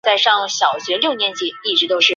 [0.01, 2.01] 白花胡颓子为胡颓子科胡颓子属下的一个种。